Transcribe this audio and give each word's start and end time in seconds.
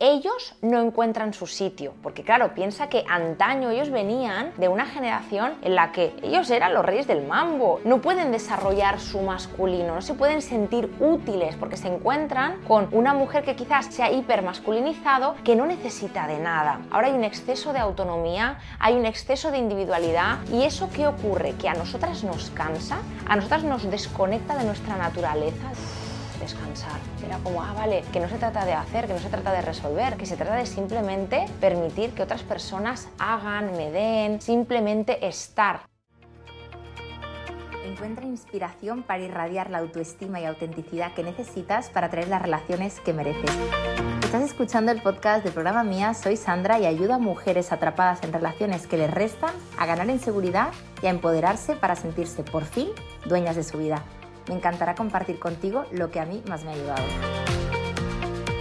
ellos 0.00 0.54
no 0.62 0.80
encuentran 0.80 1.34
su 1.34 1.46
sitio, 1.46 1.94
porque 2.02 2.22
claro, 2.22 2.54
piensa 2.54 2.88
que 2.88 3.04
antaño 3.08 3.70
ellos 3.70 3.90
venían 3.90 4.52
de 4.56 4.68
una 4.68 4.86
generación 4.86 5.54
en 5.62 5.74
la 5.74 5.92
que 5.92 6.14
ellos 6.22 6.50
eran 6.50 6.74
los 6.74 6.84
reyes 6.84 7.06
del 7.06 7.26
mambo, 7.26 7.80
no 7.84 8.00
pueden 8.00 8.32
desarrollar 8.32 9.00
su 9.00 9.20
masculino, 9.20 9.94
no 9.94 10.02
se 10.02 10.14
pueden 10.14 10.42
sentir 10.42 10.90
útiles 11.00 11.56
porque 11.56 11.76
se 11.76 11.88
encuentran 11.88 12.60
con 12.66 12.88
una 12.92 13.14
mujer 13.14 13.44
que 13.44 13.56
quizás 13.56 13.86
sea 13.86 14.10
hipermasculinizado, 14.10 15.34
que 15.44 15.56
no 15.56 15.66
necesita 15.66 16.26
de 16.26 16.38
nada. 16.38 16.80
Ahora 16.90 17.08
hay 17.08 17.14
un 17.14 17.24
exceso 17.24 17.72
de 17.72 17.78
autonomía, 17.78 18.58
hay 18.78 18.94
un 18.94 19.06
exceso 19.06 19.50
de 19.50 19.58
individualidad 19.58 20.38
y 20.52 20.62
eso 20.62 20.90
qué 20.94 21.06
ocurre? 21.06 21.54
Que 21.54 21.68
a 21.68 21.74
nosotras 21.74 22.24
nos 22.24 22.50
cansa, 22.50 22.98
a 23.26 23.36
nosotras 23.36 23.64
nos 23.64 23.90
desconecta 23.90 24.56
de 24.56 24.64
nuestra 24.64 24.96
naturaleza 24.96 25.72
descansar. 26.38 27.00
Era 27.24 27.38
como, 27.38 27.62
ah, 27.62 27.72
vale, 27.74 28.04
que 28.12 28.20
no 28.20 28.28
se 28.28 28.36
trata 28.36 28.64
de 28.64 28.72
hacer, 28.72 29.06
que 29.06 29.12
no 29.12 29.18
se 29.18 29.28
trata 29.28 29.52
de 29.52 29.62
resolver, 29.62 30.16
que 30.16 30.26
se 30.26 30.36
trata 30.36 30.54
de 30.54 30.66
simplemente 30.66 31.46
permitir 31.60 32.12
que 32.12 32.22
otras 32.22 32.42
personas 32.42 33.08
hagan, 33.18 33.76
me 33.76 33.90
den, 33.90 34.40
simplemente 34.40 35.26
estar. 35.26 35.82
Encuentra 37.84 38.26
inspiración 38.26 39.02
para 39.02 39.22
irradiar 39.22 39.70
la 39.70 39.78
autoestima 39.78 40.40
y 40.40 40.44
autenticidad 40.44 41.14
que 41.14 41.22
necesitas 41.22 41.88
para 41.90 42.10
traer 42.10 42.28
las 42.28 42.42
relaciones 42.42 43.00
que 43.00 43.12
mereces. 43.12 43.50
Estás 44.22 44.42
escuchando 44.42 44.92
el 44.92 45.00
podcast 45.00 45.42
del 45.42 45.54
programa 45.54 45.82
Mía, 45.84 46.12
soy 46.12 46.36
Sandra 46.36 46.78
y 46.78 46.84
ayudo 46.84 47.14
a 47.14 47.18
mujeres 47.18 47.72
atrapadas 47.72 48.22
en 48.22 48.32
relaciones 48.32 48.86
que 48.86 48.98
les 48.98 49.10
restan 49.10 49.54
a 49.78 49.86
ganar 49.86 50.10
en 50.10 50.20
seguridad 50.20 50.68
y 51.02 51.06
a 51.06 51.10
empoderarse 51.10 51.76
para 51.76 51.96
sentirse 51.96 52.42
por 52.42 52.66
fin 52.66 52.88
dueñas 53.24 53.56
de 53.56 53.64
su 53.64 53.78
vida. 53.78 54.04
Me 54.48 54.54
encantará 54.54 54.94
compartir 54.94 55.38
contigo 55.38 55.84
lo 55.92 56.10
que 56.10 56.20
a 56.20 56.26
mí 56.26 56.42
más 56.48 56.64
me 56.64 56.70
ha 56.70 56.74
ayudado. 56.74 57.04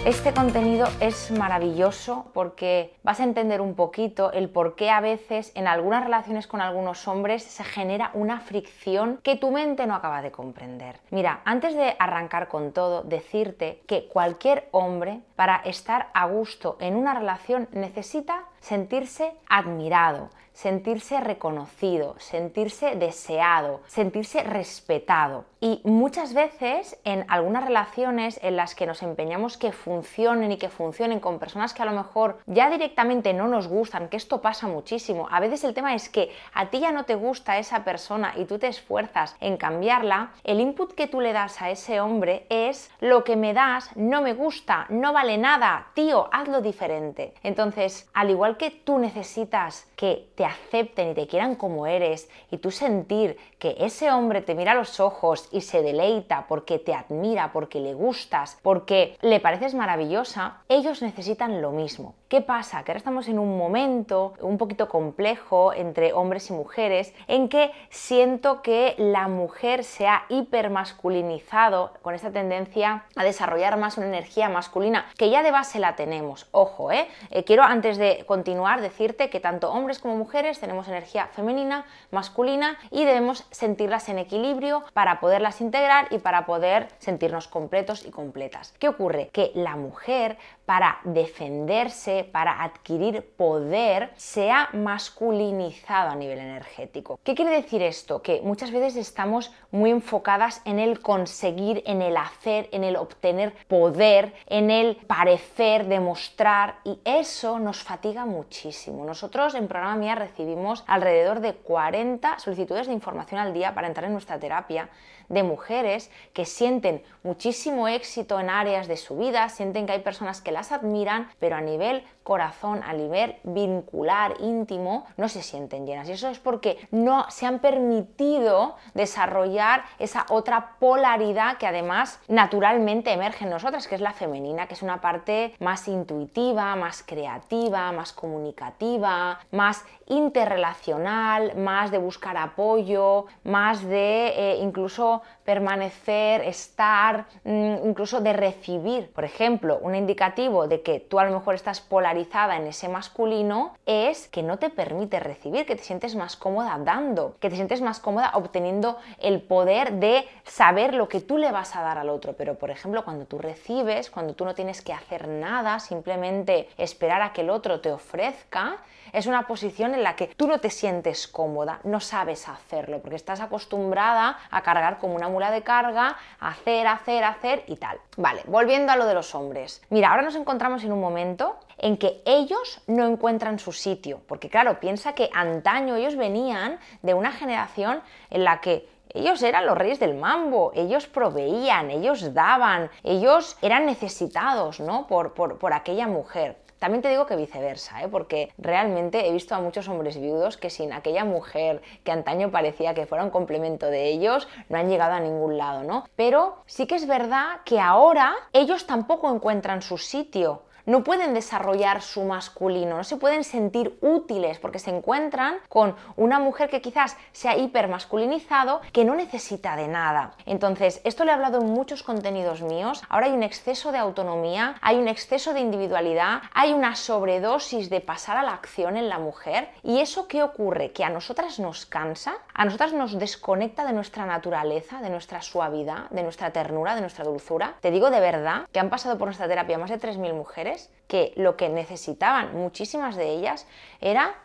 Este 0.08 0.34
contenido 0.34 0.88
es 1.02 1.32
maravilloso 1.32 2.27
porque 2.34 2.94
vas 3.04 3.20
a 3.20 3.26
entender 3.26 3.60
un 3.60 3.76
poquito 3.76 4.32
el 4.32 4.48
por 4.48 4.76
qué 4.76 4.90
a 4.90 5.02
veces 5.02 5.52
en 5.54 5.68
algunas 5.68 6.02
relaciones 6.02 6.48
con 6.48 6.62
algunos 6.62 7.10
hombres 7.10 7.43
se 7.43 7.65
genera 7.65 8.12
una 8.13 8.40
fricción 8.40 9.20
que 9.21 9.35
tu 9.35 9.52
mente 9.52 9.85
no 9.85 9.96
acaba 9.96 10.21
de 10.21 10.32
comprender. 10.32 11.02
Mira, 11.10 11.41
antes 11.43 11.76
de 11.76 11.98
arrancar 11.99 12.48
con 12.48 12.71
todo, 12.71 13.04
decirte 13.04 13.82
que 13.85 14.08
cualquier 14.08 14.70
hombre 14.71 15.20
para 15.35 15.58
estar 15.58 16.08
a 16.13 16.26
gusto 16.26 16.77
en 16.80 16.96
una 16.96 17.13
relación 17.13 17.68
necesita 17.74 18.46
sentirse 18.60 19.34
admirado, 19.50 20.30
sentirse 20.58 21.20
reconocido, 21.20 22.16
sentirse 22.18 22.96
deseado, 22.96 23.82
sentirse 23.86 24.41
respetado. 24.41 25.46
Y 25.60 25.82
muchas 25.84 26.34
veces 26.34 26.99
en 27.04 27.26
algunas 27.30 27.64
relaciones 27.64 28.40
en 28.41 28.55
las 28.55 28.74
que 28.74 28.88
nos 28.88 29.04
empeñamos 29.04 29.58
que 29.58 29.72
funcionen 29.72 30.52
y 30.52 30.58
que 30.58 30.70
funcionen 30.70 31.20
con 31.20 31.38
personas 31.38 31.74
que 31.74 31.84
a 31.84 31.86
lo 31.86 31.91
mejor 31.91 32.40
ya 32.48 32.70
directamente 32.72 33.34
no 33.34 33.48
nos 33.48 33.68
gustan, 33.68 34.08
que 34.10 34.18
esto 34.18 34.41
pasa 34.41 34.68
muchísimo. 34.68 35.27
A 35.32 35.40
veces 35.40 35.64
el 35.64 35.76
tema 35.76 35.94
es 35.94 36.10
que 36.10 36.32
a 36.54 36.70
ti 36.70 36.80
ya 36.80 36.92
no 36.92 37.05
te 37.05 37.16
gusta 37.16 37.60
esa 37.60 37.84
persona 37.84 38.34
y 38.36 38.46
tú 38.46 38.58
te 38.58 38.68
esfuerzas 38.68 39.36
en 39.40 39.58
cambiarla, 39.58 40.32
el 40.44 40.60
input 40.60 40.94
que 40.94 41.08
tú 41.08 41.21
le 41.21 41.34
das 41.34 41.62
a 41.62 41.70
ese 41.70 42.02
hombre 42.02 42.48
es 42.49 42.92
lo 42.99 43.24
que 43.24 43.36
me 43.36 43.54
das 43.54 43.96
no 43.96 44.24
me 44.24 44.34
gusta, 44.34 44.88
no 44.90 45.14
vale 45.14 45.38
nada, 45.38 45.88
tío, 45.94 46.30
hazlo 46.32 46.62
diferente. 46.62 47.34
Entonces, 47.44 48.10
al 48.14 48.32
igual 48.32 48.57
que 48.58 48.72
tú 48.72 49.00
necesitas 49.00 49.88
que 49.96 50.30
te 50.36 50.46
acepten 50.46 51.12
y 51.12 51.13
te 51.13 51.27
quieran 51.27 51.55
como 51.55 51.88
eres 51.88 52.30
y 52.52 52.58
tú 52.58 52.72
sentir 52.72 53.38
que 53.60 53.76
ese 53.80 54.12
hombre 54.12 54.41
te 54.41 54.55
mira 54.55 54.74
a 54.74 54.76
los 54.76 54.99
ojos 54.99 55.48
y 55.52 55.62
se 55.62 55.82
deleita 55.82 56.46
porque 56.48 56.80
te 56.80 56.94
admira, 56.94 57.52
porque 57.52 57.80
le 57.80 57.94
gustas, 57.94 58.58
porque 58.62 59.18
le 59.22 59.40
pareces 59.40 59.74
maravillosa, 59.74 60.62
ellos 60.70 61.02
necesitan 61.02 61.62
lo 61.62 61.72
mismo. 61.72 62.16
¿Qué 62.28 62.42
pasa? 62.42 62.84
Que 62.84 62.92
ahora 62.92 62.98
estamos 62.98 63.30
en 63.30 63.40
un 63.40 63.58
momento 63.58 64.34
un 64.42 64.58
poquito 64.58 64.90
complejo 64.90 65.72
entre 65.72 66.12
hombres 66.12 66.50
y 66.50 66.53
mujeres 66.53 67.14
en 67.30 67.47
que 67.47 67.72
siento 67.90 68.62
que 68.62 68.96
la 68.97 69.30
mujer 69.30 69.86
se 69.86 70.10
ha 70.10 70.26
hipermasculinizado 70.28 71.94
con 72.02 72.16
esta 72.16 72.30
tendencia 72.32 73.06
a 73.16 73.24
desarrollar 73.24 73.78
más 73.78 73.98
una 73.98 74.08
energía 74.08 74.50
masculina, 74.50 75.06
que 75.18 75.30
ya 75.30 75.42
de 75.42 75.52
base 75.52 75.80
la 75.80 75.96
tenemos. 75.96 76.50
Ojo, 76.52 76.92
¿eh? 76.92 77.08
eh 77.32 77.46
quiero 77.46 77.64
antes 77.64 77.98
de 77.98 78.26
continuar 78.28 78.82
decirte 78.82 79.30
que 79.30 79.40
tanto 79.40 79.72
hombres 79.72 80.00
como 80.00 80.18
mujeres 80.18 80.60
tenemos 80.60 80.90
energía 80.90 81.28
femenina, 81.28 81.86
masculina 82.12 82.78
y 82.92 83.06
debemos 83.06 83.48
sentirlas 83.52 84.10
en 84.10 84.20
equilibrio 84.20 84.84
para 84.92 85.22
poderlas 85.22 85.62
integrar 85.62 86.08
y 86.12 86.18
para 86.18 86.46
poder 86.46 86.90
sentirnos 87.00 87.48
completos 87.48 88.06
y 88.06 88.12
completas. 88.12 88.74
¿Qué 88.80 88.90
ocurre? 88.90 89.30
Que 89.30 89.52
la 89.56 89.78
mujer 89.78 90.38
para 90.66 91.00
defenderse, 91.06 92.17
para 92.24 92.64
adquirir 92.64 93.24
poder, 93.36 94.12
se 94.16 94.52
ha 94.52 94.70
masculinizado 94.74 96.10
a 96.10 96.16
nivel 96.16 96.40
energético. 96.40 97.20
¿Qué 97.24 97.36
quiere 97.36 97.52
decir 97.52 97.82
esto? 97.82 98.22
Que 98.22 98.42
muchas 98.42 98.72
veces 98.72 98.96
estamos 98.96 99.52
muy 99.72 99.92
enfocadas 99.92 100.62
en 100.66 100.80
el 100.80 101.00
conseguir, 101.00 101.84
en 101.86 102.02
el 102.02 102.18
hacer, 102.18 102.70
en 102.72 102.84
el 102.84 102.96
obtener 102.96 103.54
poder, 103.68 104.34
en 104.48 104.72
el 104.72 104.96
parecer, 104.96 105.88
demostrar 105.88 106.76
y 106.84 107.00
eso 107.04 107.60
nos 107.60 107.84
fatiga 107.84 108.26
muchísimo. 108.26 109.06
Nosotros 109.06 109.56
en 109.56 109.68
programa 109.68 109.96
Mía 109.96 110.16
recibimos 110.16 110.84
alrededor 110.88 111.40
de 111.40 111.54
40 111.54 112.40
solicitudes 112.40 112.88
de 112.88 112.94
información 112.94 113.40
al 113.40 113.54
día 113.54 113.74
para 113.74 113.88
entrar 113.88 114.06
en 114.06 114.14
nuestra 114.14 114.40
terapia 114.40 114.90
de 115.30 115.44
mujeres 115.44 116.12
que 116.34 116.46
sienten 116.46 117.04
muchísimo 117.24 117.88
éxito 117.88 118.40
en 118.40 118.50
áreas 118.50 118.88
de 118.88 118.98
su 118.98 119.18
vida, 119.18 119.50
sienten 119.50 119.86
que 119.86 119.94
hay 119.94 120.00
personas 120.00 120.42
que 120.42 120.52
las 120.52 120.72
admiran, 120.72 121.30
pero 121.40 121.56
a 121.56 121.62
nivel 121.62 122.04
corazón, 122.24 122.82
a 122.84 122.92
nivel 122.92 123.38
vincular, 123.44 124.34
íntimo, 124.42 125.06
no 125.16 125.30
se 125.30 125.42
sienten 125.42 125.86
llenas. 125.86 126.10
Y 126.10 126.12
eso 126.12 126.28
es 126.28 126.40
porque 126.40 126.78
no 126.92 127.26
se 127.30 127.46
han 127.46 127.60
permitido 127.60 128.76
desarrollar 128.94 129.84
esa 129.98 130.26
otra 130.30 130.76
polaridad 130.78 131.58
que 131.58 131.68
además 131.68 132.20
naturalmente 132.28 133.14
emerge 133.14 133.46
en 133.46 133.52
nosotras, 133.52 133.88
que 133.88 133.96
es 133.96 134.02
la 134.02 134.12
femenina, 134.12 134.68
que 134.68 134.74
es 134.74 134.82
una 134.82 135.00
parte 135.00 135.54
más 135.60 135.88
intuitiva, 135.88 136.76
más 136.76 137.02
creativa, 137.02 137.94
más 137.94 138.12
comunicativa, 138.12 139.40
más 139.52 139.86
interrelacional, 140.08 141.56
más 141.56 141.92
de 141.92 141.98
buscar 141.98 142.36
apoyo, 142.36 143.26
más 143.44 143.84
de 143.84 144.28
eh, 144.28 144.58
incluso 144.62 145.17
permanecer, 145.44 146.42
estar, 146.42 147.26
mm, 147.44 147.88
incluso 147.88 148.22
de 148.22 148.34
recibir. 148.34 149.12
Por 149.12 149.24
ejemplo, 149.24 149.80
un 149.82 149.96
indicativo 149.96 150.68
de 150.68 150.82
que 150.82 151.00
tú 151.00 151.20
a 151.20 151.26
lo 151.26 151.32
mejor 151.32 151.56
estás 151.56 151.82
polarizada 151.82 152.58
en 152.58 152.68
ese 152.68 152.90
masculino 152.90 153.76
es 153.86 154.28
que 154.28 154.44
no 154.44 154.58
te 154.58 154.70
permite 154.70 155.20
recibir, 155.20 155.66
que 155.66 155.76
te 155.76 155.84
sientes 155.84 156.16
más 156.16 156.36
cómoda 156.36 156.78
dando, 156.80 157.36
que 157.40 157.50
te 157.50 157.56
sientes 157.56 157.82
más 157.82 158.00
cómoda 158.00 158.32
obteniendo 158.34 158.98
el 159.20 159.42
poder 159.42 159.94
de 159.94 160.28
saber 160.44 160.94
lo 160.94 161.08
que 161.08 161.22
tú 161.22 161.38
le 161.38 161.52
vas 161.52 161.76
a 161.76 161.82
dar 161.82 161.98
al 161.98 162.10
otro. 162.10 162.34
Pero, 162.34 162.56
por 162.56 162.70
ejemplo, 162.70 163.04
cuando 163.04 163.26
tú 163.26 163.38
recibes, 163.38 164.10
cuando 164.10 164.34
tú 164.34 164.46
no 164.46 164.56
tienes 164.56 164.82
que 164.82 164.94
hacer 164.94 165.28
nada, 165.28 165.80
simplemente 165.80 166.70
esperar 166.78 167.22
a 167.22 167.34
que 167.34 167.42
el 167.42 167.50
otro 167.50 167.80
te 167.82 167.92
ofrezca, 167.92 168.78
es 169.13 169.25
una 169.28 169.47
posición 169.47 169.94
en 169.94 170.03
la 170.03 170.16
que 170.16 170.28
tú 170.28 170.47
no 170.47 170.59
te 170.59 170.69
sientes 170.69 171.28
cómoda, 171.28 171.79
no 171.84 172.00
sabes 172.00 172.47
hacerlo, 172.47 173.00
porque 173.01 173.16
estás 173.16 173.40
acostumbrada 173.40 174.38
a 174.50 174.62
cargar 174.62 174.97
como 175.00 175.16
una 175.16 175.29
mula 175.29 175.51
de 175.51 175.63
carga, 175.63 176.18
hacer, 176.40 176.88
hacer, 176.88 177.23
hacer 177.23 177.63
y 177.68 177.75
tal. 177.75 178.00
Vale, 178.18 178.41
volviendo 178.45 178.91
a 178.91 178.95
lo 178.95 179.06
de 179.06 179.13
los 179.13 179.35
hombres. 179.35 179.81
Mira, 179.90 180.09
ahora 180.09 180.23
nos 180.23 180.35
encontramos 180.35 180.84
en 180.84 180.91
un 180.91 181.01
momento 181.01 181.57
en 181.78 181.97
que 181.97 182.22
ellos 182.25 182.81
no 182.88 183.06
encuentran 183.06 183.59
su 183.59 183.72
sitio, 183.72 184.22
porque 184.28 184.50
claro, 184.50 184.79
piensa 184.79 185.13
que 185.13 185.29
antaño 185.34 185.95
ellos 185.95 186.16
venían 186.16 186.79
de 187.01 187.13
una 187.13 187.31
generación 187.31 188.01
en 188.29 188.44
la 188.44 188.62
que 188.62 188.88
ellos 189.13 189.41
eran 189.41 189.66
los 189.66 189.78
reyes 189.78 190.00
del 190.00 190.16
mambo, 190.16 190.72
ellos 190.75 191.07
proveían, 191.07 191.89
ellos 191.89 192.34
daban, 192.34 192.89
ellos 193.03 193.57
eran 193.62 193.85
necesitados, 193.85 194.79
¿no? 194.79 195.07
Por, 195.07 195.34
por, 195.34 195.57
por 195.57 195.74
aquella 195.74 196.07
mujer. 196.07 196.57
También 196.80 197.02
te 197.02 197.10
digo 197.10 197.26
que 197.26 197.36
viceversa, 197.36 198.04
¿eh? 198.04 198.07
porque 198.07 198.51
realmente 198.57 199.28
he 199.28 199.31
visto 199.31 199.56
a 199.56 199.60
muchos 199.60 199.88
hombres 199.88 200.19
viudos 200.19 200.57
que 200.57 200.69
sin 200.69 200.94
aquella 200.94 201.25
mujer 201.25 201.81
que 202.04 202.12
antaño 202.12 202.51
parecía 202.51 202.94
que 202.94 203.06
fuera 203.06 203.24
un 203.24 203.31
complemento 203.31 203.88
de 203.88 204.10
ellos, 204.10 204.48
no 204.69 204.78
han 204.78 204.90
llegado 204.90 205.13
a 205.13 205.19
ningún 205.19 205.57
lado, 205.57 205.84
¿no? 205.84 206.07
Pero 206.16 206.57
sí 206.66 206.86
que 206.86 206.96
es 206.96 207.07
verdad 207.07 207.62
que 207.66 207.80
ahora 207.80 208.36
ellos 208.54 208.86
tampoco 208.86 209.34
encuentran 209.34 209.81
su 209.81 209.98
sitio 209.98 210.62
no 210.88 211.04
pueden 211.04 211.34
desarrollar 211.34 212.01
su 212.01 212.24
masculino, 212.24 212.95
no 212.95 213.04
se 213.04 213.18
pueden 213.18 213.44
sentir 213.44 213.98
útiles 214.01 214.57
porque 214.57 214.80
se 214.80 214.89
encuentran 214.89 215.57
con 215.68 215.95
una 216.16 216.39
mujer 216.39 216.69
que 216.69 216.81
quizás 216.81 217.18
sea 217.34 217.57
hipermasculinizado, 217.57 218.80
que 218.94 219.04
no 219.04 219.13
necesita 219.13 219.75
de 219.75 219.89
nada. 219.89 220.31
Entonces, 220.45 221.01
esto 221.04 221.25
le 221.25 221.31
he 221.31 221.34
hablado 221.34 221.60
en 221.60 221.68
muchos 221.68 222.04
contenidos 222.04 222.62
míos. 222.62 223.04
Ahora 223.10 223.25
hay 223.25 223.34
un 223.34 223.44
exceso 223.44 223.92
de 223.92 223.98
autonomía, 223.98 224.75
hay 224.81 224.95
un 224.95 225.10
exceso 225.10 225.54
de 225.54 225.60
individualidad, 225.60 226.42
hay 226.54 226.72
una 226.72 226.95
sobredosis 226.95 227.89
de 227.89 228.00
pasar 228.00 228.38
a 228.38 228.44
la 228.44 228.54
acción 228.54 228.95
en 228.95 229.10
la 229.10 229.19
mujer. 229.19 229.69
¿Y 229.84 230.00
eso 230.00 230.30
qué 230.30 230.42
ocurre? 230.42 230.94
Que 230.94 231.04
a 231.04 231.10
nosotras 231.10 231.60
nos 231.60 231.86
cansa, 231.86 232.36
a 232.54 232.63
nosotras 232.63 232.94
nos 232.94 233.19
desconecta 233.19 233.86
de 233.86 233.92
nuestra 233.92 234.25
naturaleza, 234.25 235.01
de 235.01 235.10
nuestra 235.10 235.42
suavidad, 235.42 236.10
de 236.12 236.24
nuestra 236.24 236.51
ternura, 236.51 236.95
de 236.95 237.01
nuestra 237.01 237.25
dulzura. 237.25 237.75
Te 237.81 237.92
digo 237.92 238.10
de 238.10 238.22
verdad 238.22 238.69
que 238.72 238.80
han 238.80 238.89
pasado 238.89 239.18
por 239.18 239.28
nuestra 239.28 239.50
terapia 239.50 239.78
más 239.78 239.89
de 239.89 240.00
3.000 240.00 240.34
mujeres 240.34 240.76
que 241.07 241.33
lo 241.35 241.56
que 241.56 241.69
necesitaban 241.69 242.53
muchísimas 242.56 243.15
de 243.15 243.29
ellas 243.29 243.65
era 244.01 244.35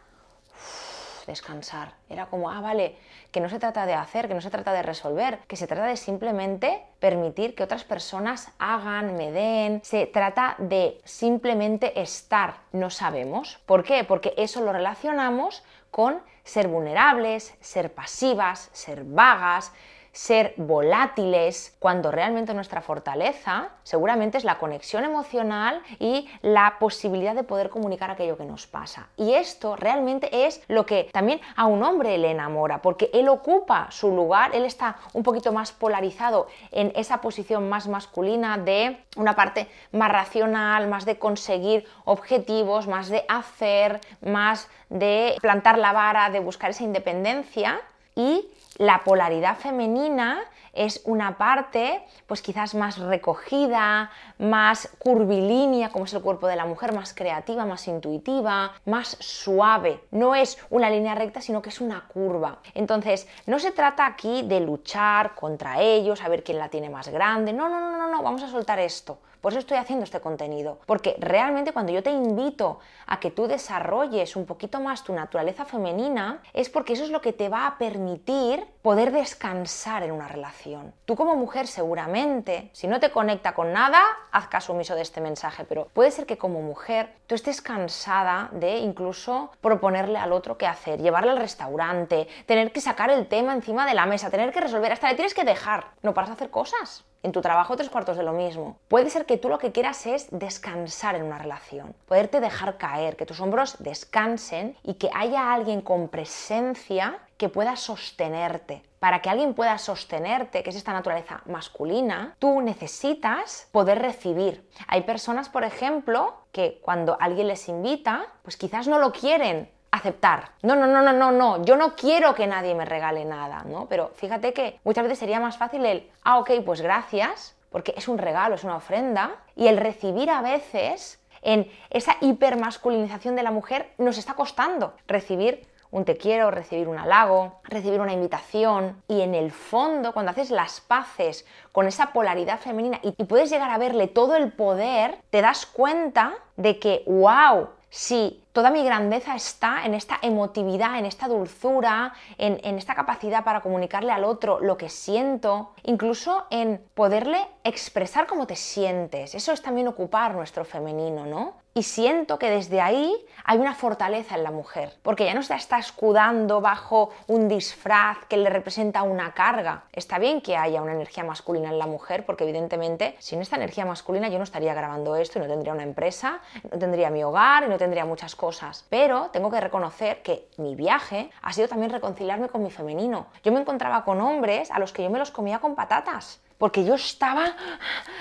descansar. 1.26 1.94
Era 2.08 2.26
como, 2.26 2.50
ah, 2.50 2.61
vale, 2.61 2.96
que 3.31 3.40
no 3.40 3.49
se 3.49 3.58
trata 3.58 3.87
de 3.87 3.94
hacer, 3.94 4.29
que 4.29 4.34
no 4.34 4.40
se 4.40 4.50
trata 4.50 4.73
de 4.73 4.82
resolver, 4.82 5.38
que 5.49 5.56
se 5.56 5.67
trata 5.67 5.87
de 5.87 5.96
simplemente 5.96 6.82
permitir 7.00 7.55
que 7.55 7.62
otras 7.62 7.84
personas 7.84 8.50
hagan, 8.58 9.17
me 9.17 9.31
den. 9.32 9.81
Se 9.84 10.06
trata 10.06 10.56
de 10.58 11.00
simplemente 11.05 12.00
estar. 12.00 12.56
No 12.73 12.90
sabemos. 12.90 13.58
¿Por 13.67 13.84
qué? 13.84 14.05
Porque 14.05 14.34
eso 14.37 14.61
lo 14.61 14.73
relacionamos 14.73 15.62
con 15.90 16.23
ser 16.44 16.69
vulnerables, 16.69 17.55
ser 17.61 17.93
pasivas, 17.93 18.70
ser 18.73 19.05
vagas, 19.05 19.73
ser 20.12 20.53
volátiles, 20.59 21.75
cuando 21.79 22.11
realmente 22.11 22.53
nuestra 22.53 22.82
fortaleza 22.82 23.70
seguramente 23.82 24.37
es 24.37 24.44
la 24.44 24.59
conexión 24.59 25.05
emocional 25.05 25.82
y 25.99 26.29
la 26.43 26.76
posibilidad 26.79 27.35
de 27.35 27.44
poder 27.44 27.70
comunicar 27.70 28.11
aquello 28.11 28.37
que 28.37 28.44
nos 28.44 28.67
pasa. 28.67 29.09
Y 29.17 29.32
esto 29.32 29.75
realmente 29.75 30.47
es 30.47 30.62
lo 30.69 30.85
que 30.85 31.09
también 31.12 31.41
a 31.56 31.64
un 31.67 31.82
hombre 31.82 32.19
le 32.19 32.31
enamora, 32.31 32.82
porque 32.82 33.11
él 33.14 33.29
ocupa 33.29 33.88
su 33.91 34.14
lugar, 34.14 34.55
él 34.55 34.67
está 34.67 34.97
un 35.14 35.23
poquito 35.23 35.50
más 35.53 35.73
polarizado 35.73 36.47
en 36.70 36.93
esa 36.94 37.23
posición 37.23 37.69
más 37.70 37.88
masculina 37.88 38.58
de 38.58 38.99
una 39.17 39.35
parte 39.35 39.69
más 39.93 40.12
racional, 40.12 40.88
más 40.88 41.06
de 41.06 41.19
conseguir 41.19 41.87
objetivos, 42.05 42.87
más 42.87 43.08
de 43.08 43.25
hacer, 43.29 44.00
más 44.20 44.69
de 44.91 45.37
plantar 45.41 45.79
la 45.79 45.93
vara, 45.93 46.29
de 46.29 46.41
buscar 46.41 46.70
esa 46.70 46.85
independencia 46.85 47.81
y 48.15 48.47
la 48.79 49.03
polaridad 49.05 49.57
femenina 49.57 50.41
es 50.73 51.03
una 51.05 51.39
parte, 51.39 52.03
pues 52.27 52.43
quizás 52.43 52.75
más 52.75 52.99
recogida, 52.99 54.11
más 54.39 54.89
curvilínea, 54.99 55.91
como 55.91 56.07
es 56.07 56.15
el 56.15 56.23
cuerpo 56.23 56.47
de 56.47 56.57
la 56.57 56.65
mujer, 56.65 56.95
más 56.95 57.15
creativa, 57.15 57.67
más 57.67 57.87
intuitiva, 57.89 58.73
más 58.87 59.17
suave. 59.21 60.01
No 60.11 60.35
es 60.35 60.59
una 60.71 60.91
línea 60.91 61.15
recta, 61.15 61.41
sino 61.41 61.63
que 61.63 61.69
es 61.69 61.81
una 61.81 62.09
curva. 62.09 62.59
Entonces, 62.75 63.29
no 63.47 63.59
se 63.59 63.73
trata 63.73 64.07
aquí 64.07 64.43
de 64.43 64.61
luchar 64.61 65.35
contra 65.35 65.81
ellos, 65.81 66.23
a 66.23 66.29
ver 66.29 66.43
quién 66.43 66.59
la 66.59 66.69
tiene 66.69 66.91
más 66.91 67.09
grande. 67.09 67.53
No, 67.53 67.69
no, 67.69 67.81
no, 67.81 67.97
no, 67.97 68.11
no, 68.11 68.23
vamos 68.23 68.43
a 68.43 68.49
soltar 68.49 68.79
esto. 68.79 69.19
Por 69.43 69.53
eso 69.53 69.59
estoy 69.59 69.77
haciendo 69.77 70.05
este 70.05 70.21
contenido. 70.21 70.79
Porque 70.87 71.17
realmente 71.19 71.73
cuando 71.73 71.91
yo 71.91 72.03
te 72.03 72.13
invito 72.13 72.79
a 73.07 73.19
que 73.19 73.33
tú 73.33 73.49
desarrolles 73.49 74.37
un 74.37 74.47
poquito 74.47 74.81
más 74.81 75.03
tu 75.03 75.13
naturaleza 75.13 75.65
femenina, 75.65 76.41
es 76.53 76.71
porque 76.71 76.93
eso 76.93 77.03
es 77.03 77.11
lo 77.11 77.21
que 77.21 77.33
te 77.33 77.49
va 77.49 77.67
a 77.67 77.77
permitir 77.77 78.65
poder 78.83 79.11
descansar 79.11 80.05
en 80.05 80.13
una 80.13 80.29
relación. 80.29 80.62
Tú 81.05 81.17
como 81.17 81.35
mujer 81.35 81.67
seguramente, 81.67 82.70
si 82.73 82.87
no 82.87 83.00
te 83.00 83.11
conecta 83.11 83.53
con 83.53 83.73
nada, 83.73 84.00
haz 84.31 84.47
caso 84.49 84.73
omiso 84.73 84.94
de 84.94 85.03
este 85.03 85.20
mensaje, 85.20 85.64
pero 85.64 85.88
puede 85.93 86.11
ser 86.11 86.26
que 86.26 86.38
como 86.38 86.62
mujer 86.62 87.14
tú 87.26 87.35
estés 87.35 87.61
cansada 87.61 88.49
de 88.53 88.79
incluso 88.79 89.50
proponerle 89.61 90.19
al 90.19 90.32
otro 90.32 90.59
qué 90.59 90.67
hacer, 90.67 91.00
llevarle 91.00 91.32
al 91.32 91.38
restaurante, 91.38 92.29
tener 92.47 92.73
que 92.73 92.81
sacar 92.81 93.11
el 93.11 93.26
tema 93.26 93.53
encima 93.53 93.87
de 93.87 93.94
la 93.94 94.06
mesa, 94.06 94.31
tener 94.31 94.53
que 94.53 94.61
resolver, 94.61 94.93
hasta 94.93 95.09
le 95.09 95.17
tienes 95.17 95.35
que 95.35 95.44
dejar, 95.44 95.87
no 96.03 96.14
paras 96.14 96.31
de 96.31 96.35
hacer 96.35 96.50
cosas. 96.50 97.05
En 97.25 97.31
tu 97.31 97.41
trabajo 97.41 97.76
tres 97.76 97.88
cuartos 97.88 98.17
de 98.17 98.25
lo 98.25 98.32
mismo. 98.32 98.79
Puede 98.88 99.08
ser 99.08 99.26
que 99.26 99.38
tú 99.38 99.49
lo 99.49 99.58
que 99.58 99.70
quieras 99.70 100.06
es 100.06 100.26
descansar 100.32 101.15
en 101.15 101.23
una 101.23 101.38
relación, 101.38 101.94
poderte 102.06 102.41
dejar 102.41 102.79
caer, 102.79 103.17
que 103.17 103.26
tus 103.26 103.41
hombros 103.41 103.76
descansen 103.79 104.76
y 104.82 104.94
que 104.94 105.08
haya 105.15 105.53
alguien 105.53 105.82
con 105.82 106.08
presencia 106.08 107.20
que 107.37 107.49
pueda 107.49 107.76
sostenerte. 107.76 108.82
Para 109.03 109.21
que 109.21 109.29
alguien 109.29 109.55
pueda 109.55 109.79
sostenerte, 109.79 110.63
que 110.63 110.71
es 110.71 110.77
esta 110.77 110.93
naturaleza 110.93 111.43
masculina, 111.47 112.37
tú 112.39 112.61
necesitas 112.61 113.69
poder 113.73 114.01
recibir. 114.01 114.65
Hay 114.87 115.01
personas, 115.01 115.49
por 115.49 115.65
ejemplo, 115.65 116.37
que 116.53 116.79
cuando 116.81 117.17
alguien 117.19 117.49
les 117.49 117.69
invita, 117.69 118.27
pues 118.43 118.57
quizás 118.57 118.87
no 118.87 119.01
lo 119.01 119.11
quieren, 119.11 119.69
aceptar. 119.91 120.51
No, 120.63 120.77
no, 120.77 120.87
no, 120.87 121.03
no, 121.03 121.13
no, 121.13 121.33
no, 121.33 121.65
yo 121.65 121.75
no 121.75 121.97
quiero 121.97 122.37
que 122.37 122.47
nadie 122.47 122.77
me 122.77 122.85
regale 122.85 123.25
nada, 123.25 123.65
¿no? 123.67 123.87
Pero 123.89 124.13
fíjate 124.15 124.53
que 124.53 124.79
muchas 124.85 125.03
veces 125.03 125.19
sería 125.19 125.41
más 125.41 125.57
fácil 125.57 125.85
el, 125.85 126.09
ah, 126.23 126.39
ok, 126.39 126.53
pues 126.65 126.81
gracias, 126.81 127.57
porque 127.73 127.95
es 127.97 128.07
un 128.07 128.19
regalo, 128.19 128.55
es 128.55 128.63
una 128.63 128.77
ofrenda, 128.77 129.33
y 129.57 129.67
el 129.67 129.79
recibir 129.79 130.31
a 130.31 130.43
veces 130.43 131.21
en 131.43 131.69
esa 131.91 132.19
hipermasculinización 132.21 133.35
de 133.35 133.43
la 133.43 133.51
mujer 133.51 133.95
nos 133.99 134.17
está 134.17 134.35
costando 134.35 134.95
recibir 135.09 135.67
un 135.93 136.06
te 136.06 136.17
quiero, 136.17 136.50
recibir 136.50 136.89
un 136.89 136.99
halago, 136.99 137.61
recibir 137.65 138.00
una 138.00 138.15
invitación 138.15 139.00
y 139.06 139.21
en 139.21 139.35
el 139.35 139.53
fondo 139.53 140.12
cuando 140.12 140.31
haces 140.33 140.50
las 140.50 140.81
paces 140.81 141.47
con 141.71 141.87
esa 141.87 142.12
polaridad 142.12 142.59
femenina 142.59 142.99
y, 143.03 143.12
puedes 143.25 143.50
llegar 143.50 143.71
a 143.71 143.79
verle 143.79 144.09
todo 144.09 144.35
el 144.35 144.53
poder, 144.53 145.19
te 145.31 145.43
das 145.43 145.67
cuenta 145.67 146.33
de 146.56 146.79
que, 146.79 147.05
wow, 147.06 147.69
si 147.91 148.43
toda 148.53 148.71
mi 148.71 148.83
grandeza 148.85 149.35
está 149.35 149.85
en 149.85 149.93
esta 149.94 150.19
emotividad, 150.23 150.99
en 150.99 151.05
esta 151.05 151.29
dulzura, 151.29 152.15
en, 152.39 152.59
en, 152.65 152.79
esta 152.79 152.94
capacidad 152.94 153.44
para 153.44 153.61
comunicarle 153.61 154.12
al 154.12 154.25
otro 154.25 154.61
lo 154.61 154.79
que 154.79 154.89
siento, 154.89 155.73
incluso 155.83 156.47
en 156.50 156.83
poderle 156.94 157.47
expresar 157.65 158.27
cómo 158.27 158.47
te 158.47 158.56
sientes. 158.56 159.35
Eso 159.35 159.53
es 159.53 159.61
también 159.61 159.89
ocupar 159.89 160.35
nuestro 160.35 160.65
femenino, 160.65 161.27
¿no? 161.27 161.62
Y 161.75 161.85
siento 161.85 162.39
que 162.39 162.51
desde 162.51 162.83
ahí 162.83 163.17
hay 163.45 163.59
una 163.59 163.75
fortaleza 163.75 164.35
en 164.35 164.45
la 164.45 164.51
mujer, 164.51 164.93
porque 165.03 165.25
ya 165.25 165.33
no 165.33 165.43
se 165.43 165.55
está 165.55 165.79
escudando 165.79 166.61
bajo 166.61 167.09
un 167.29 167.49
disfraz 167.49 168.19
que 168.29 168.37
le 168.37 168.51
representa 168.51 169.03
una 169.03 169.33
carga. 169.33 169.85
Está 169.91 170.19
bien 170.19 170.43
que 170.43 170.59
haya 170.59 170.83
una 170.83 170.93
energía 170.93 171.25
masculina 171.25 171.71
en 171.71 171.79
la 171.79 171.87
mujer, 171.87 172.27
porque 172.27 172.45
evidentemente 172.45 173.17
sin 173.21 173.41
esta 173.41 173.57
energía 173.57 173.87
masculina 173.87 174.29
yo 174.29 174.37
no 174.37 174.45
estaría 174.45 174.75
grabando 174.75 175.17
esto 175.17 175.39
y 175.39 175.43
no 175.43 175.49
tendría 175.49 175.73
una 175.73 175.83
empresa, 175.83 176.41
no 176.71 176.79
tendría 176.79 177.09
mi 177.09 177.25
hogar 177.25 177.65
y 177.65 177.69
no 177.69 177.79
tendría 177.79 178.05
muchas 178.05 178.37
cosas. 178.37 178.85
Pero 178.91 179.31
tengo 179.33 179.51
que 179.51 179.61
reconocer 179.61 180.23
que 180.23 180.49
mi 180.59 180.75
viaje 180.75 181.31
ha 181.41 181.55
sido 181.55 181.69
también 181.69 181.91
reconciliarme 181.91 182.51
con 182.51 182.63
mi 182.63 182.71
femenino. 182.71 183.29
Yo 183.43 183.51
me 183.51 183.61
encontraba 183.61 184.05
con 184.05 184.21
hombres 184.21 184.71
a 184.71 184.79
los 184.79 184.93
que 184.93 185.05
yo 185.05 185.09
me 185.09 185.19
los 185.19 185.31
comía 185.31 185.59
con 185.59 185.75
patatas 185.75 186.43
porque 186.62 186.85
yo 186.85 186.94
estaba 186.94 187.56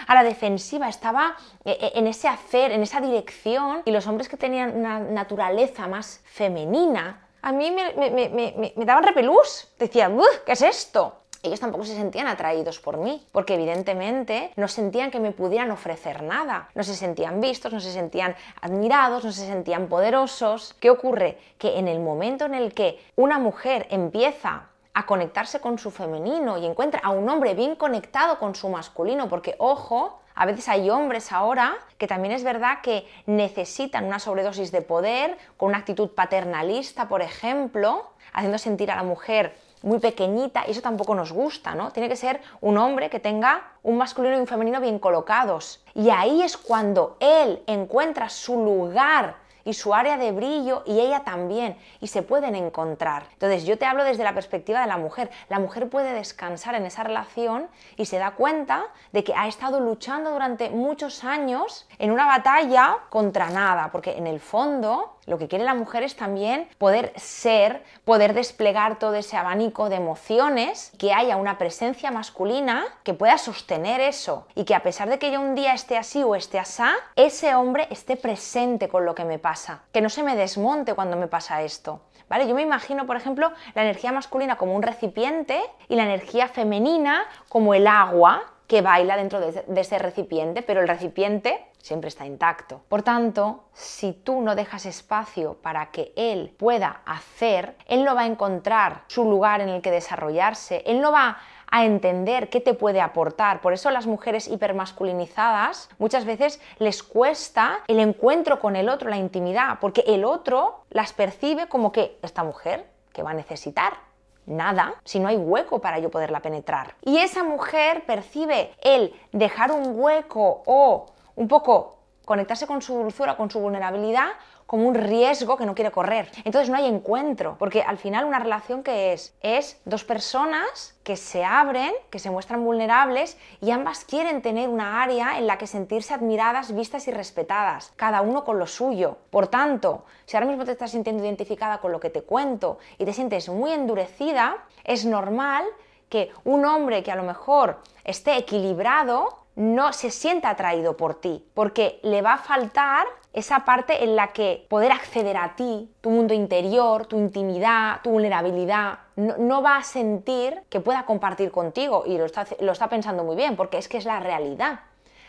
a 0.07 0.15
la 0.15 0.23
defensiva, 0.23 0.89
estaba 0.89 1.35
eh, 1.63 1.77
eh, 1.79 1.91
en 1.93 2.07
ese 2.07 2.27
hacer, 2.27 2.71
en 2.71 2.81
esa 2.81 2.99
dirección, 2.99 3.83
y 3.85 3.91
los 3.91 4.07
hombres 4.07 4.27
que 4.27 4.35
tenían 4.35 4.75
una 4.75 4.97
naturaleza 4.97 5.87
más 5.87 6.21
femenina, 6.25 7.27
a 7.43 7.51
mí 7.51 7.69
me, 7.69 8.73
daban 8.77 9.03
repelús, 9.03 9.67
decían, 9.77 10.17
¿qué 10.43 10.53
es 10.53 10.63
esto? 10.63 11.17
ellos 11.43 11.59
tampoco 11.59 11.85
se 11.85 11.95
sentían 11.95 12.25
atraídos 12.25 12.79
por 12.79 12.97
mí, 12.97 13.23
porque 13.31 13.53
evidentemente 13.53 14.51
no 14.55 14.67
sentían 14.67 15.11
que 15.11 15.19
me 15.19 15.31
pudieran 15.31 15.69
ofrecer 15.69 16.23
nada, 16.23 16.69
no 16.73 16.83
se 16.83 16.95
sentían 16.95 17.41
vistos, 17.41 17.71
no 17.71 17.79
se 17.79 17.91
sentían 17.91 18.35
admirados, 18.61 19.23
no 19.23 19.31
se 19.31 19.45
sentían 19.45 19.87
poderosos. 19.87 20.75
¿Qué 20.79 20.89
ocurre? 20.89 21.37
Que 21.59 21.77
en 21.77 21.87
el 21.87 21.99
momento 21.99 22.45
en 22.45 22.55
el 22.55 22.73
que 22.73 22.99
una 23.15 23.37
mujer 23.37 23.87
empieza 23.91 24.70
a 24.93 25.05
conectarse 25.05 25.59
con 25.59 25.77
su 25.77 25.91
femenino 25.91 26.57
y 26.57 26.65
encuentra 26.65 27.01
a 27.03 27.11
un 27.11 27.27
hombre 27.29 27.53
bien 27.53 27.75
conectado 27.75 28.39
con 28.39 28.55
su 28.55 28.69
masculino, 28.69 29.29
porque 29.29 29.55
ojo, 29.57 30.19
a 30.35 30.45
veces 30.45 30.67
hay 30.69 30.89
hombres 30.89 31.31
ahora 31.31 31.77
que 31.97 32.07
también 32.07 32.33
es 32.33 32.43
verdad 32.43 32.81
que 32.81 33.07
necesitan 33.25 34.05
una 34.05 34.19
sobredosis 34.19 34.71
de 34.71 34.81
poder, 34.81 35.37
con 35.57 35.69
una 35.69 35.79
actitud 35.79 36.09
paternalista, 36.09 37.07
por 37.07 37.21
ejemplo, 37.21 38.11
haciendo 38.33 38.57
sentir 38.57 38.91
a 38.91 38.95
la 38.95 39.03
mujer 39.03 39.55
muy 39.83 39.99
pequeñita 39.99 40.63
y 40.67 40.71
eso 40.71 40.81
tampoco 40.81 41.15
nos 41.15 41.31
gusta, 41.31 41.73
¿no? 41.73 41.91
Tiene 41.91 42.07
que 42.07 42.15
ser 42.15 42.39
un 42.61 42.77
hombre 42.77 43.09
que 43.09 43.19
tenga 43.19 43.71
un 43.83 43.97
masculino 43.97 44.37
y 44.37 44.39
un 44.39 44.47
femenino 44.47 44.79
bien 44.79 44.99
colocados. 44.99 45.83
Y 45.95 46.09
ahí 46.09 46.43
es 46.43 46.55
cuando 46.55 47.17
él 47.19 47.63
encuentra 47.65 48.29
su 48.29 48.63
lugar 48.63 49.35
y 49.65 49.73
su 49.73 49.93
área 49.93 50.17
de 50.17 50.31
brillo 50.31 50.83
y 50.85 50.99
ella 50.99 51.23
también 51.23 51.77
y 51.99 52.07
se 52.07 52.21
pueden 52.21 52.55
encontrar. 52.55 53.23
Entonces 53.33 53.65
yo 53.65 53.77
te 53.77 53.85
hablo 53.85 54.03
desde 54.03 54.23
la 54.23 54.33
perspectiva 54.33 54.81
de 54.81 54.87
la 54.87 54.97
mujer. 54.97 55.29
La 55.49 55.59
mujer 55.59 55.89
puede 55.89 56.13
descansar 56.13 56.75
en 56.75 56.85
esa 56.85 57.03
relación 57.03 57.67
y 57.97 58.05
se 58.05 58.17
da 58.17 58.31
cuenta 58.31 58.85
de 59.11 59.23
que 59.23 59.33
ha 59.35 59.47
estado 59.47 59.79
luchando 59.79 60.31
durante 60.31 60.69
muchos 60.69 61.23
años 61.23 61.87
en 61.99 62.11
una 62.11 62.25
batalla 62.25 62.97
contra 63.09 63.49
nada, 63.49 63.89
porque 63.91 64.17
en 64.17 64.27
el 64.27 64.39
fondo 64.39 65.17
lo 65.25 65.37
que 65.37 65.47
quiere 65.47 65.63
la 65.63 65.73
mujer 65.73 66.03
es 66.03 66.15
también 66.15 66.67
poder 66.77 67.13
ser, 67.15 67.83
poder 68.05 68.33
desplegar 68.33 68.99
todo 68.99 69.15
ese 69.15 69.37
abanico 69.37 69.89
de 69.89 69.95
emociones, 69.95 70.91
que 70.97 71.13
haya 71.13 71.37
una 71.37 71.57
presencia 71.57 72.11
masculina 72.11 72.85
que 73.03 73.13
pueda 73.13 73.37
sostener 73.37 74.01
eso 74.01 74.47
y 74.55 74.65
que 74.65 74.75
a 74.75 74.83
pesar 74.83 75.09
de 75.09 75.19
que 75.19 75.31
yo 75.31 75.39
un 75.39 75.55
día 75.55 75.73
esté 75.73 75.97
así 75.97 76.23
o 76.23 76.35
esté 76.35 76.59
asá, 76.59 76.93
ese 77.15 77.55
hombre 77.55 77.87
esté 77.89 78.15
presente 78.15 78.89
con 78.89 79.05
lo 79.05 79.15
que 79.15 79.25
me 79.25 79.39
pasa, 79.39 79.83
que 79.91 80.01
no 80.01 80.09
se 80.09 80.23
me 80.23 80.35
desmonte 80.35 80.93
cuando 80.93 81.17
me 81.17 81.27
pasa 81.27 81.61
esto. 81.61 82.01
¿Vale? 82.29 82.47
Yo 82.47 82.55
me 82.55 82.61
imagino, 82.61 83.05
por 83.05 83.17
ejemplo, 83.17 83.51
la 83.75 83.81
energía 83.81 84.13
masculina 84.13 84.55
como 84.55 84.73
un 84.73 84.83
recipiente 84.83 85.61
y 85.89 85.95
la 85.95 86.03
energía 86.03 86.47
femenina 86.47 87.25
como 87.49 87.73
el 87.73 87.87
agua 87.87 88.50
que 88.71 88.81
baila 88.81 89.17
dentro 89.17 89.41
de, 89.41 89.65
ese 89.81 89.99
recipiente, 89.99 90.61
pero 90.61 90.79
el 90.79 90.87
recipiente 90.87 91.67
siempre 91.79 92.07
está 92.07 92.25
intacto. 92.25 92.79
Por 92.87 93.01
tanto, 93.01 93.65
si 93.73 94.13
tú 94.13 94.39
no 94.39 94.55
dejas 94.55 94.85
espacio 94.85 95.55
para 95.55 95.91
que 95.91 96.13
él 96.15 96.55
pueda 96.57 97.01
hacer, 97.05 97.75
él 97.85 98.05
no 98.05 98.15
va 98.15 98.21
a 98.21 98.27
encontrar 98.27 99.03
su 99.07 99.25
lugar 99.25 99.59
en 99.59 99.67
el 99.67 99.81
que 99.81 99.91
desarrollarse, 99.91 100.83
él 100.85 101.01
no 101.01 101.11
va 101.11 101.39
a 101.69 101.83
entender 101.83 102.49
qué 102.49 102.61
te 102.61 102.73
puede 102.73 103.01
aportar. 103.01 103.59
Por 103.59 103.73
eso 103.73 103.91
las 103.91 104.07
mujeres 104.07 104.47
hipermasculinizadas 104.47 105.89
muchas 105.97 106.23
veces 106.23 106.61
les 106.79 107.03
cuesta 107.03 107.79
el 107.89 107.99
encuentro 107.99 108.61
con 108.61 108.77
el 108.77 108.87
otro, 108.87 109.09
la 109.09 109.17
intimidad, 109.17 109.79
porque 109.81 110.05
el 110.07 110.23
otro 110.23 110.85
las 110.91 111.11
percibe 111.11 111.67
como 111.67 111.91
que 111.91 112.17
esta 112.21 112.45
mujer 112.45 112.89
que 113.11 113.21
va 113.21 113.31
a 113.31 113.33
necesitar 113.33 114.10
nada 114.45 114.95
si 115.03 115.19
no 115.19 115.27
hay 115.27 115.37
hueco 115.37 115.79
para 115.79 115.99
yo 115.99 116.09
poderla 116.09 116.41
penetrar. 116.41 116.95
Y 117.01 117.17
esa 117.17 117.43
mujer 117.43 118.05
percibe 118.05 118.73
el 118.81 119.13
dejar 119.31 119.71
un 119.71 119.99
hueco 119.99 120.63
o 120.65 121.07
un 121.35 121.47
poco 121.47 121.97
conectarse 122.25 122.67
con 122.67 122.81
su 122.81 122.93
dulzura, 122.93 123.35
con 123.35 123.49
su 123.49 123.59
vulnerabilidad, 123.59 124.29
como 124.71 124.87
un 124.87 124.95
riesgo 124.95 125.57
que 125.57 125.65
no 125.65 125.75
quiere 125.75 125.91
correr. 125.91 126.31
Entonces 126.45 126.69
no 126.69 126.77
hay 126.77 126.85
encuentro, 126.85 127.57
porque 127.59 127.81
al 127.81 127.97
final 127.97 128.23
una 128.23 128.39
relación 128.39 128.83
que 128.83 129.11
es 129.11 129.35
es 129.41 129.81
dos 129.83 130.05
personas 130.05 130.97
que 131.03 131.17
se 131.17 131.43
abren, 131.43 131.91
que 132.09 132.19
se 132.19 132.31
muestran 132.31 132.63
vulnerables 132.63 133.37
y 133.59 133.71
ambas 133.71 134.05
quieren 134.05 134.41
tener 134.41 134.69
una 134.69 135.03
área 135.03 135.37
en 135.37 135.45
la 135.45 135.57
que 135.57 135.67
sentirse 135.67 136.13
admiradas, 136.13 136.73
vistas 136.73 137.05
y 137.09 137.11
respetadas, 137.11 137.91
cada 137.97 138.21
uno 138.21 138.45
con 138.45 138.59
lo 138.59 138.65
suyo. 138.65 139.17
Por 139.29 139.49
tanto, 139.49 140.05
si 140.25 140.37
ahora 140.37 140.47
mismo 140.47 140.63
te 140.63 140.71
estás 140.71 140.91
sintiendo 140.91 141.21
identificada 141.21 141.79
con 141.79 141.91
lo 141.91 141.99
que 141.99 142.09
te 142.09 142.21
cuento 142.21 142.79
y 142.97 143.03
te 143.03 143.11
sientes 143.11 143.49
muy 143.49 143.73
endurecida, 143.73 144.55
es 144.85 145.03
normal 145.03 145.65
que 146.07 146.31
un 146.45 146.63
hombre 146.65 147.03
que 147.03 147.11
a 147.11 147.17
lo 147.17 147.23
mejor 147.23 147.79
esté 148.05 148.37
equilibrado 148.37 149.40
no 149.55 149.93
se 149.93 150.11
sienta 150.11 150.49
atraído 150.49 150.97
por 150.97 151.15
ti, 151.15 151.45
porque 151.53 151.99
le 152.03 152.21
va 152.21 152.33
a 152.33 152.37
faltar 152.37 153.05
esa 153.33 153.63
parte 153.65 154.03
en 154.03 154.15
la 154.15 154.33
que 154.33 154.65
poder 154.69 154.91
acceder 154.91 155.37
a 155.37 155.55
ti, 155.55 155.89
tu 156.01 156.09
mundo 156.09 156.33
interior, 156.33 157.05
tu 157.05 157.17
intimidad, 157.17 158.01
tu 158.01 158.11
vulnerabilidad, 158.11 158.99
no, 159.15 159.61
va 159.61 159.77
a 159.77 159.83
sentir 159.83 160.63
que 160.69 160.79
pueda 160.79 161.05
compartir 161.05 161.51
contigo 161.51 162.03
y 162.05 162.17
lo 162.17 162.25
está, 162.25 162.45
lo 162.59 162.71
está 162.71 162.89
pensando 162.89 163.23
muy 163.23 163.35
bien, 163.35 163.55
porque 163.55 163.77
es 163.77 163.87
que 163.87 163.97
es 163.97 164.05
la 164.05 164.19
realidad. 164.19 164.81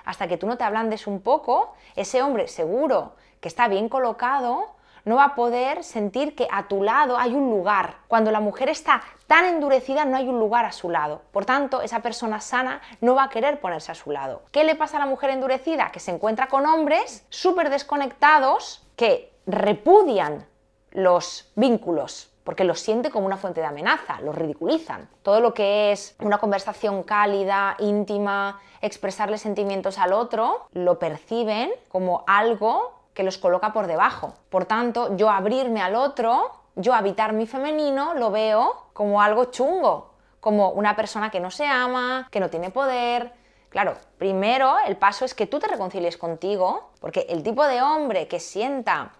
Hasta 0.04 0.26
que 0.26 0.36
tú 0.36 0.46
no 0.46 0.56
te 0.56 0.64
ablandes 0.64 1.06
un 1.06 1.20
poco, 1.20 1.74
ese 1.94 2.22
hombre 2.22 2.48
seguro 2.48 3.12
que 3.40 3.48
está 3.48 3.68
bien 3.68 3.88
colocado, 3.88 4.74
no 5.04 5.16
va 5.16 5.24
a 5.24 5.34
poder 5.34 5.84
sentir 5.84 6.34
que 6.34 6.48
a 6.50 6.68
tu 6.68 6.82
lado 6.82 7.18
hay 7.18 7.34
un 7.34 7.50
lugar. 7.50 7.96
Cuando 8.08 8.30
la 8.30 8.40
mujer 8.40 8.68
está 8.68 9.02
tan 9.26 9.44
endurecida, 9.44 10.04
no 10.04 10.16
hay 10.16 10.28
un 10.28 10.38
lugar 10.38 10.64
a 10.64 10.72
su 10.72 10.90
lado. 10.90 11.22
Por 11.32 11.44
tanto, 11.44 11.82
esa 11.82 12.00
persona 12.00 12.40
sana 12.40 12.80
no 13.00 13.14
va 13.14 13.24
a 13.24 13.28
querer 13.28 13.60
ponerse 13.60 13.92
a 13.92 13.96
su 13.96 14.10
lado. 14.10 14.42
¿Qué 14.52 14.64
le 14.64 14.74
pasa 14.74 14.96
a 14.96 15.00
la 15.00 15.06
mujer 15.06 15.30
endurecida? 15.30 15.90
Que 15.90 16.00
se 16.00 16.10
encuentra 16.10 16.48
con 16.48 16.66
hombres 16.66 17.26
súper 17.30 17.70
desconectados 17.70 18.86
que 18.96 19.32
repudian 19.46 20.46
los 20.90 21.50
vínculos 21.56 22.32
porque 22.44 22.64
los 22.64 22.80
siente 22.80 23.10
como 23.10 23.26
una 23.26 23.36
fuente 23.36 23.60
de 23.60 23.66
amenaza, 23.66 24.20
los 24.20 24.34
ridiculizan. 24.34 25.08
Todo 25.22 25.40
lo 25.40 25.54
que 25.54 25.92
es 25.92 26.16
una 26.20 26.38
conversación 26.38 27.02
cálida, 27.02 27.76
íntima, 27.78 28.60
expresarle 28.80 29.38
sentimientos 29.38 29.98
al 29.98 30.12
otro, 30.12 30.66
lo 30.72 30.98
perciben 30.98 31.70
como 31.88 32.24
algo 32.26 33.01
que 33.14 33.22
los 33.22 33.38
coloca 33.38 33.72
por 33.72 33.86
debajo. 33.86 34.34
Por 34.48 34.64
tanto, 34.64 35.16
yo 35.16 35.30
abrirme 35.30 35.82
al 35.82 35.94
otro, 35.94 36.50
yo 36.76 36.94
habitar 36.94 37.32
mi 37.32 37.46
femenino, 37.46 38.14
lo 38.14 38.30
veo 38.30 38.86
como 38.92 39.20
algo 39.20 39.46
chungo, 39.46 40.12
como 40.40 40.70
una 40.70 40.96
persona 40.96 41.30
que 41.30 41.40
no 41.40 41.50
se 41.50 41.66
ama, 41.66 42.28
que 42.30 42.40
no 42.40 42.50
tiene 42.50 42.70
poder. 42.70 43.32
Claro, 43.68 43.96
primero 44.18 44.76
el 44.86 44.96
paso 44.96 45.24
es 45.24 45.34
que 45.34 45.46
tú 45.46 45.58
te 45.58 45.68
reconcilies 45.68 46.16
contigo, 46.16 46.90
porque 47.00 47.26
el 47.28 47.42
tipo 47.42 47.66
de 47.66 47.80
hombre 47.80 48.28
que 48.28 48.40
sienta 48.40 49.12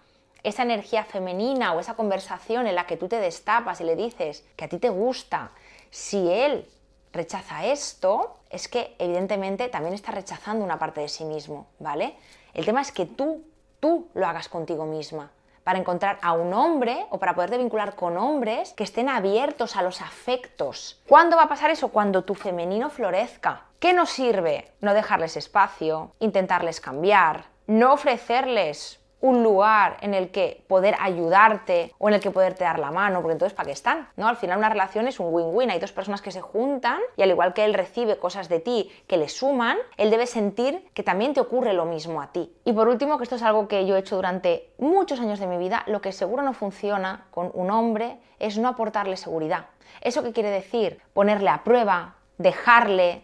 esa 0.43 0.63
energía 0.63 1.05
femenina 1.05 1.73
o 1.73 1.79
esa 1.79 1.95
conversación 1.95 2.67
en 2.67 2.75
la 2.75 2.85
que 2.85 2.97
tú 2.97 3.07
te 3.07 3.19
destapas 3.19 3.79
y 3.81 3.85
le 3.85 3.95
dices 3.95 4.45
que 4.55 4.65
a 4.65 4.67
ti 4.67 4.77
te 4.77 4.89
gusta, 4.89 5.51
si 5.89 6.29
él 6.29 6.67
rechaza 7.13 7.65
esto, 7.65 8.37
es 8.49 8.67
que 8.67 8.95
evidentemente 8.99 9.69
también 9.69 9.93
está 9.93 10.11
rechazando 10.11 10.65
una 10.65 10.79
parte 10.79 11.01
de 11.01 11.07
sí 11.07 11.23
mismo, 11.23 11.67
¿vale? 11.79 12.15
El 12.53 12.65
tema 12.65 12.81
es 12.81 12.91
que 12.91 13.05
tú 13.05 13.43
tú 13.83 14.07
lo 14.13 14.25
hagas 14.25 14.47
contigo 14.47 14.85
misma 14.85 15.29
para 15.65 15.77
encontrar 15.77 16.17
a 16.21 16.31
un 16.31 16.53
hombre 16.53 17.05
o 17.09 17.19
para 17.19 17.35
poderte 17.35 17.57
vincular 17.57 17.95
con 17.95 18.15
hombres 18.15 18.71
que 18.77 18.85
estén 18.85 19.09
abiertos 19.09 19.75
a 19.75 19.81
los 19.81 19.99
afectos. 19.99 21.01
¿Cuándo 21.05 21.35
va 21.35 21.43
a 21.43 21.49
pasar 21.49 21.69
eso? 21.69 21.89
Cuando 21.89 22.23
tu 22.23 22.33
femenino 22.33 22.89
florezca. 22.89 23.63
¿Qué 23.79 23.91
nos 23.91 24.09
sirve? 24.09 24.71
No 24.79 24.93
dejarles 24.93 25.35
espacio, 25.35 26.11
intentarles 26.21 26.79
cambiar, 26.79 27.47
no 27.67 27.91
ofrecerles 27.91 29.02
un 29.23 29.41
lugar 29.41 29.95
en 30.01 30.13
el 30.13 30.31
que 30.31 30.65
poder 30.67 30.95
ayudarte 30.99 31.93
o 31.97 32.09
en 32.09 32.15
el 32.15 32.19
que 32.19 32.29
poderte 32.29 32.65
dar 32.65 32.77
la 32.77 32.91
mano, 32.91 33.21
porque 33.21 33.31
entonces 33.31 33.55
¿para 33.55 33.67
qué 33.67 33.71
están? 33.71 34.09
¿No? 34.17 34.27
Al 34.27 34.35
final 34.35 34.57
una 34.57 34.67
relación 34.67 35.07
es 35.07 35.17
un 35.17 35.33
win-win, 35.33 35.71
hay 35.71 35.79
dos 35.79 35.93
personas 35.93 36.21
que 36.21 36.29
se 36.29 36.41
juntan 36.41 36.99
y 37.15 37.21
al 37.21 37.29
igual 37.29 37.53
que 37.53 37.63
él 37.63 37.73
recibe 37.73 38.17
cosas 38.17 38.49
de 38.49 38.59
ti 38.59 38.91
que 39.07 39.15
le 39.15 39.29
suman, 39.29 39.77
él 39.95 40.09
debe 40.09 40.27
sentir 40.27 40.85
que 40.93 41.03
también 41.03 41.33
te 41.33 41.39
ocurre 41.39 41.71
lo 41.71 41.85
mismo 41.85 42.21
a 42.21 42.33
ti. 42.33 42.53
Y 42.65 42.73
por 42.73 42.89
último, 42.89 43.17
que 43.17 43.23
esto 43.23 43.37
es 43.37 43.43
algo 43.43 43.69
que 43.69 43.85
yo 43.85 43.95
he 43.95 43.99
hecho 43.99 44.17
durante 44.17 44.69
muchos 44.77 45.21
años 45.21 45.39
de 45.39 45.47
mi 45.47 45.57
vida, 45.57 45.83
lo 45.87 46.01
que 46.01 46.11
seguro 46.11 46.43
no 46.43 46.51
funciona 46.51 47.25
con 47.31 47.49
un 47.53 47.71
hombre 47.71 48.17
es 48.39 48.57
no 48.57 48.67
aportarle 48.67 49.15
seguridad. 49.15 49.67
¿Eso 50.01 50.21
qué 50.21 50.33
quiere 50.33 50.49
decir? 50.49 50.99
Ponerle 51.13 51.49
a 51.49 51.63
prueba, 51.63 52.15
dejarle, 52.37 53.23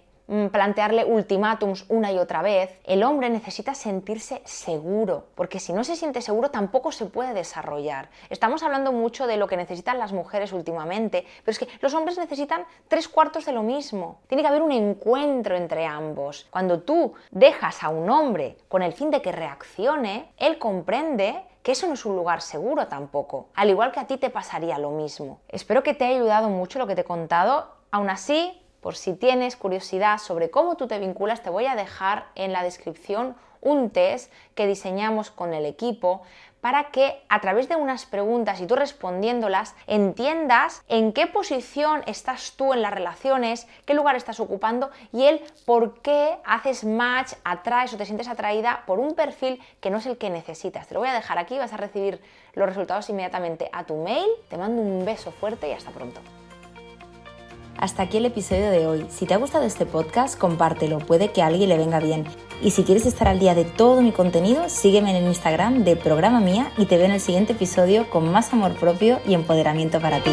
plantearle 0.52 1.06
ultimátums 1.06 1.86
una 1.90 2.12
y 2.12 2.20
otra 2.20 2.42
vez, 2.42 2.78
el 2.84 3.04
hombre 3.04 3.30
necesita 3.30 3.74
sentirse 3.74 4.42
seguro, 4.46 5.26
porque 5.36 5.60
si 5.60 5.74
no 5.74 5.84
se 5.84 5.96
siente 5.96 6.22
seguro 6.22 6.52
tampoco 6.52 6.92
se 6.92 7.06
puede 7.06 7.34
desarrollar. 7.34 8.10
Estamos 8.30 8.62
hablando 8.62 8.92
mucho 8.92 9.26
de 9.26 9.38
lo 9.38 9.48
que 9.48 9.58
necesitan 9.58 9.98
las 9.98 10.14
mujeres 10.14 10.54
últimamente, 10.54 11.26
pero 11.44 11.52
es 11.52 11.60
que 11.60 11.68
los 11.82 11.94
hombres 11.94 12.18
necesitan 12.18 12.66
tres 12.88 13.08
cuartos 13.08 13.46
de 13.46 13.54
lo 13.54 13.64
mismo. 13.64 14.20
Tiene 14.28 14.44
que 14.44 14.50
haber 14.50 14.62
un 14.62 14.72
encuentro 14.72 15.56
entre 15.56 15.86
ambos. 15.86 16.48
Cuando 16.52 16.82
tú 16.82 17.14
dejas 17.32 17.84
a 17.84 17.90
un 17.90 18.10
hombre 18.10 18.58
con 18.68 18.84
el 18.84 18.94
fin 18.94 19.10
de 19.10 19.22
que 19.22 19.32
reaccione, 19.32 20.32
él 20.38 20.60
comprende 20.60 21.44
que 21.64 21.74
eso 21.74 21.88
no 21.88 21.94
es 21.94 22.06
un 22.06 22.16
lugar 22.16 22.42
seguro 22.42 22.88
tampoco, 22.88 23.48
al 23.56 23.70
igual 23.70 23.92
que 23.92 24.00
a 24.00 24.08
ti 24.08 24.18
te 24.18 24.30
pasaría 24.30 24.78
lo 24.78 24.92
mismo. 24.92 25.40
Espero 25.50 25.84
que 25.84 25.94
te 25.94 26.06
haya 26.06 26.16
ayudado 26.16 26.50
mucho 26.50 26.80
lo 26.80 26.88
que 26.88 26.96
te 26.96 27.02
he 27.02 27.06
contado. 27.06 27.68
Aún 27.92 28.10
así, 28.10 28.62
por 28.82 28.96
si 28.96 29.14
tienes 29.14 29.56
curiosidad 29.56 30.18
sobre 30.18 30.50
cómo 30.50 30.76
tú 30.78 30.88
te 30.88 31.00
vinculas, 31.00 31.44
te 31.44 31.50
voy 31.50 31.66
a 31.66 31.76
dejar 31.76 32.28
en 32.36 32.54
la 32.54 32.64
descripción 32.64 33.36
un 33.62 33.90
test 33.90 34.32
que 34.56 34.68
diseñamos 34.68 35.32
con 35.32 35.54
el 35.54 35.66
equipo 35.66 36.22
para 36.62 36.92
que 36.92 37.22
a 37.30 37.40
través 37.40 37.70
de 37.70 37.76
unas 37.76 38.06
preguntas 38.06 38.60
y 38.60 38.68
tú 38.68 38.76
respondiéndolas 38.76 39.76
entiendas 39.88 40.84
en 40.90 41.14
qué 41.14 41.28
posición 41.28 42.04
estás 42.06 42.54
tú 42.58 42.74
en 42.74 42.82
las 42.82 42.94
relaciones, 42.94 43.68
qué 43.86 43.94
lugar 43.94 44.16
estás 44.16 44.40
ocupando 44.40 44.90
y 45.14 45.26
el 45.26 45.42
por 45.66 46.02
qué 46.02 46.38
haces 46.44 46.84
match, 46.84 47.34
atraes 47.44 47.94
o 47.94 47.98
te 47.98 48.06
sientes 48.06 48.28
atraída 48.28 48.84
por 48.86 49.00
un 49.00 49.16
perfil 49.16 49.62
que 49.80 49.90
no 49.90 49.98
es 50.00 50.06
el 50.06 50.18
que 50.18 50.30
necesitas. 50.30 50.88
Te 50.88 50.94
lo 50.94 51.00
voy 51.00 51.10
a 51.10 51.14
dejar 51.14 51.38
aquí, 51.38 51.58
vas 51.58 51.74
a 51.74 51.78
recibir 51.78 52.22
los 52.54 52.68
resultados 52.68 53.10
inmediatamente 53.10 53.70
a 53.72 53.86
tu 53.86 53.96
mail. 53.96 54.28
Te 54.50 54.58
mando 54.58 54.82
un 54.82 55.06
beso 55.06 55.32
fuerte 55.32 55.70
y 55.70 55.72
hasta 55.72 55.92
pronto. 55.92 56.20
Hasta 57.80 58.04
aquí 58.04 58.18
el 58.18 58.26
episodio 58.26 58.72
de 58.72 58.86
hoy. 58.88 59.06
Si 59.10 59.26
te 59.26 59.34
ha 59.34 59.38
gustado 59.38 59.64
este 59.64 59.86
podcast, 59.86 60.38
compártelo, 60.38 61.00
puede 61.00 61.32
que 61.32 61.42
a 61.42 61.48
alguien 61.48 61.70
le 61.70 61.78
venga 61.78 62.02
bien. 62.02 62.26
Y 62.62 62.72
si 62.72 62.84
quieres 62.84 63.06
estar 63.06 63.30
al 63.30 63.40
día 63.40 63.56
de 63.56 63.64
todo 63.64 64.02
mi 64.02 64.12
contenido, 64.12 64.68
sígueme 64.68 65.12
en 65.12 65.24
el 65.24 65.30
Instagram 65.30 65.86
de 65.86 65.96
Programa 65.96 66.42
Mía 66.42 66.74
y 66.78 66.88
te 66.88 66.98
veo 66.98 67.06
en 67.06 67.14
el 67.14 67.22
siguiente 67.22 67.54
episodio 67.54 68.10
con 68.10 68.30
más 68.30 68.52
amor 68.52 68.74
propio 68.74 69.20
y 69.26 69.34
empoderamiento 69.34 70.02
para 70.02 70.22
ti. 70.22 70.32